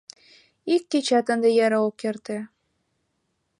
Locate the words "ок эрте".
1.87-2.37